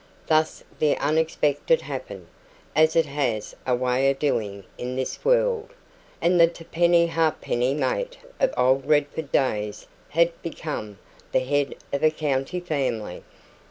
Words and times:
Thus 0.25 0.63
the 0.79 0.97
unexpected 0.97 1.81
happened, 1.81 2.25
as 2.75 2.95
it 2.95 3.05
has 3.05 3.55
a 3.67 3.75
way 3.75 4.09
of 4.09 4.17
doing 4.17 4.63
in 4.75 4.95
this 4.95 5.23
world, 5.23 5.73
and 6.19 6.39
the 6.41 6.47
t'penny 6.47 7.05
ha'penny 7.07 7.75
mate 7.75 8.17
of 8.39 8.51
old 8.57 8.87
Redford 8.87 9.31
days 9.31 9.85
had 10.09 10.31
become 10.41 10.97
the 11.31 11.41
head 11.41 11.75
of 11.93 12.01
a 12.03 12.09
county 12.09 12.59
family. 12.59 13.21